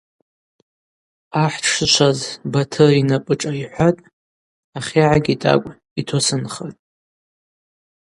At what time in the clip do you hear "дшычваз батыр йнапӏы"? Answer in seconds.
1.63-3.35